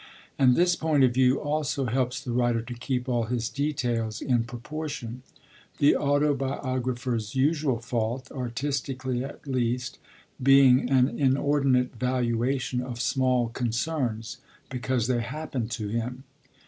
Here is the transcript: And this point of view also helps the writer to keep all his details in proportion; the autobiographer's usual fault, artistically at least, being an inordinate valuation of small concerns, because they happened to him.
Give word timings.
And 0.39 0.55
this 0.55 0.75
point 0.75 1.03
of 1.03 1.13
view 1.13 1.39
also 1.39 1.85
helps 1.85 2.19
the 2.19 2.31
writer 2.31 2.63
to 2.63 2.73
keep 2.73 3.07
all 3.07 3.25
his 3.25 3.49
details 3.49 4.19
in 4.19 4.45
proportion; 4.45 5.21
the 5.77 5.95
autobiographer's 5.95 7.35
usual 7.35 7.77
fault, 7.77 8.31
artistically 8.31 9.23
at 9.23 9.45
least, 9.45 9.99
being 10.41 10.89
an 10.89 11.07
inordinate 11.19 11.93
valuation 11.97 12.81
of 12.81 12.99
small 12.99 13.49
concerns, 13.49 14.39
because 14.71 15.05
they 15.05 15.21
happened 15.21 15.69
to 15.69 15.89
him. 15.89 16.23